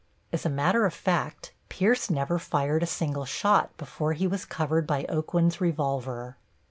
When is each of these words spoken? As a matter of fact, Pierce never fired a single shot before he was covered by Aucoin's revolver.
As 0.33 0.47
a 0.47 0.49
matter 0.49 0.87
of 0.87 0.95
fact, 0.95 1.51
Pierce 1.69 2.09
never 2.09 2.39
fired 2.39 2.81
a 2.81 2.87
single 2.87 3.23
shot 3.25 3.69
before 3.77 4.13
he 4.13 4.25
was 4.25 4.45
covered 4.45 4.87
by 4.87 5.03
Aucoin's 5.03 5.61
revolver. 5.61 6.37